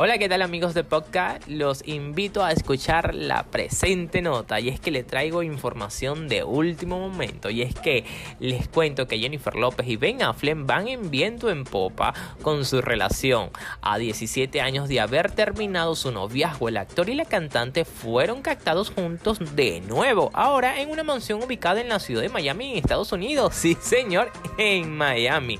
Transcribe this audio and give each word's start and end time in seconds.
Hola, 0.00 0.16
¿qué 0.16 0.28
tal 0.28 0.42
amigos 0.42 0.74
de 0.74 0.84
podcast? 0.84 1.42
Los 1.48 1.82
invito 1.84 2.44
a 2.44 2.52
escuchar 2.52 3.16
la 3.16 3.42
presente 3.42 4.22
nota 4.22 4.60
y 4.60 4.68
es 4.68 4.78
que 4.78 4.92
le 4.92 5.02
traigo 5.02 5.42
información 5.42 6.28
de 6.28 6.44
último 6.44 7.00
momento 7.00 7.50
y 7.50 7.62
es 7.62 7.74
que 7.74 8.04
les 8.38 8.68
cuento 8.68 9.08
que 9.08 9.18
Jennifer 9.18 9.56
López 9.56 9.88
y 9.88 9.96
Ben 9.96 10.22
Affleck 10.22 10.64
van 10.64 10.86
en 10.86 11.10
viento 11.10 11.50
en 11.50 11.64
popa 11.64 12.14
con 12.42 12.64
su 12.64 12.80
relación. 12.80 13.50
A 13.82 13.98
17 13.98 14.60
años 14.60 14.88
de 14.88 15.00
haber 15.00 15.32
terminado 15.32 15.96
su 15.96 16.12
noviazgo, 16.12 16.68
el 16.68 16.76
actor 16.76 17.08
y 17.08 17.14
la 17.14 17.24
cantante 17.24 17.84
fueron 17.84 18.40
captados 18.40 18.90
juntos 18.90 19.56
de 19.56 19.80
nuevo, 19.80 20.30
ahora 20.32 20.80
en 20.80 20.90
una 20.90 21.02
mansión 21.02 21.42
ubicada 21.42 21.80
en 21.80 21.88
la 21.88 21.98
ciudad 21.98 22.22
de 22.22 22.28
Miami, 22.28 22.70
en 22.70 22.78
Estados 22.78 23.10
Unidos. 23.10 23.52
Sí, 23.52 23.76
señor, 23.80 24.30
en 24.58 24.96
Miami. 24.96 25.58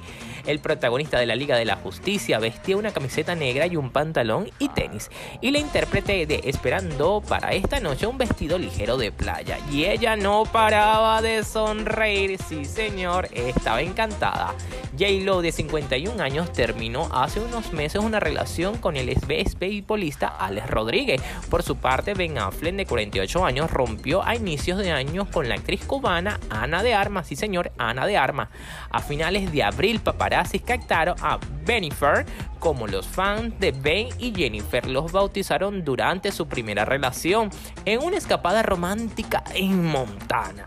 El 0.49 0.61
protagonista 0.61 1.19
de 1.19 1.27
la 1.27 1.37
Liga 1.37 1.59
de 1.59 1.67
la 1.67 1.77
Justicia 1.77 2.39
vestía 2.39 2.79
una 2.79 2.91
camiseta 2.91 3.35
negra 3.35 3.67
y 3.67 3.77
un 3.77 3.91
pantalón 3.91 4.49
y 4.59 4.71
tenis. 4.71 5.11
Y 5.43 5.51
la 5.51 5.59
intérprete 5.59 6.25
de 6.25 6.41
Esperando 6.45 7.21
para 7.21 7.53
esta 7.53 7.81
noche 7.81 8.07
un 8.07 8.17
vestido 8.17 8.57
ligero 8.57 8.97
de 8.97 9.13
playa. 9.13 9.59
Y 9.71 9.85
ella 9.85 10.17
no 10.17 10.45
paraba 10.45 11.21
de 11.21 11.45
sonreír. 11.45 12.39
Sí, 12.49 12.65
señor, 12.65 13.29
estaba 13.35 13.83
encantada. 13.83 14.55
J-Lo, 14.99 15.43
de 15.43 15.53
51 15.53 16.23
años, 16.23 16.51
terminó 16.51 17.11
hace 17.13 17.41
unos 17.41 17.75
meses 17.75 18.03
una 18.03 18.19
relación 18.19 18.79
con 18.79 18.97
el 18.97 19.11
ex 19.11 19.59
beisbolista 19.59 20.29
Alex 20.29 20.71
Rodríguez. 20.71 21.21
Por 21.51 21.63
su 21.63 21.77
parte, 21.77 22.15
Ben 22.15 22.39
Affleck, 22.39 22.75
de 22.75 22.87
48 22.87 23.45
años, 23.45 23.71
rompió 23.71 24.25
a 24.25 24.35
inicios 24.35 24.79
de 24.79 24.93
año 24.93 25.31
con 25.31 25.47
la 25.51 25.57
actriz 25.57 25.85
cubana 25.85 26.41
Ana 26.49 26.83
de 26.83 26.95
Armas. 26.95 27.27
Sí, 27.27 27.37
señor, 27.37 27.71
Ana 27.77 28.07
de 28.07 28.17
Armas. 28.17 28.49
A 28.89 29.01
finales 29.01 29.53
de 29.53 29.63
abril, 29.63 30.01
paparazzi 30.01 30.38
paparazzi 30.39 30.61
captaron 30.61 31.17
a 31.21 31.39
Benifer 31.65 32.25
como 32.59 32.87
los 32.87 33.07
fans 33.07 33.59
de 33.61 33.73
Ben 33.73 34.09
y 34.19 34.33
Jennifer 34.35 34.87
los 34.87 35.13
bautizaron 35.13 35.85
durante 35.85 36.33
su 36.33 36.47
primera 36.47 36.85
relación 36.85 37.51
en 37.85 38.03
una 38.03 38.17
escapada 38.17 38.63
romántica 38.63 39.45
en 39.55 39.85
Montana. 39.85 40.67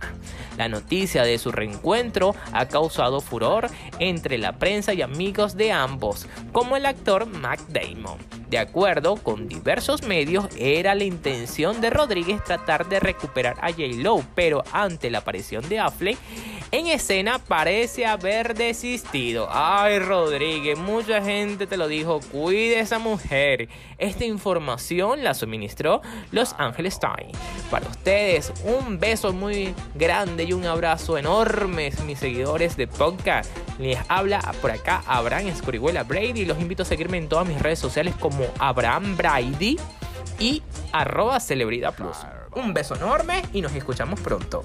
La 0.57 0.67
noticia 0.67 1.23
de 1.23 1.37
su 1.37 1.51
reencuentro 1.51 2.35
ha 2.53 2.67
causado 2.67 3.19
furor 3.21 3.67
entre 3.99 4.37
la 4.37 4.53
prensa 4.53 4.93
y 4.93 5.01
amigos 5.01 5.55
de 5.55 5.71
ambos, 5.71 6.27
como 6.51 6.75
el 6.75 6.85
actor 6.85 7.25
Mac 7.25 7.59
Damon. 7.69 8.17
De 8.49 8.59
acuerdo 8.59 9.15
con 9.15 9.47
diversos 9.47 10.03
medios, 10.03 10.47
era 10.57 10.93
la 10.93 11.05
intención 11.05 11.79
de 11.79 11.89
Rodríguez 11.89 12.43
tratar 12.43 12.87
de 12.89 12.99
recuperar 12.99 13.55
a 13.61 13.71
J. 13.71 14.25
pero 14.35 14.63
ante 14.73 15.09
la 15.09 15.19
aparición 15.19 15.67
de 15.69 15.79
Affleck, 15.79 16.17
en 16.71 16.87
escena 16.87 17.39
parece 17.39 18.05
haber 18.05 18.53
desistido. 18.55 19.47
Ay, 19.51 19.99
Rodríguez, 19.99 20.77
mucha 20.77 21.21
gente 21.21 21.67
te 21.67 21.77
lo 21.77 21.87
dijo, 21.87 22.21
cuide 22.31 22.77
a 22.77 22.81
esa 22.81 22.97
mujer. 22.97 23.67
Esta 23.97 24.25
información 24.25 25.23
la 25.23 25.33
suministró 25.33 26.01
Los 26.31 26.55
Angeles 26.57 26.99
Times. 26.99 27.37
Para 27.69 27.87
ustedes, 27.89 28.53
un 28.63 28.99
beso 28.99 29.33
muy 29.33 29.75
grande 29.95 30.45
y 30.45 30.53
un 30.53 30.65
abrazo 30.65 31.17
enorme, 31.17 31.91
mis 32.05 32.19
seguidores 32.19 32.77
de 32.77 32.87
podcast. 32.87 33.51
Les 33.77 33.99
habla 34.07 34.39
por 34.61 34.71
acá 34.71 35.03
Abraham 35.07 35.47
Escorihuela 35.47 36.03
Brady. 36.03 36.45
Los 36.45 36.59
invito 36.59 36.83
a 36.83 36.85
seguirme 36.85 37.17
en 37.17 37.27
todas 37.27 37.47
mis 37.47 37.61
redes 37.61 37.79
sociales 37.79 38.15
como 38.19 38.45
Abraham 38.59 39.17
Brady 39.17 39.77
y 40.39 40.63
arroba 40.93 41.39
celebridad 41.39 41.93
plus. 41.95 42.17
Un 42.55 42.73
beso 42.73 42.95
enorme 42.95 43.41
y 43.53 43.61
nos 43.61 43.73
escuchamos 43.73 44.19
pronto. 44.19 44.63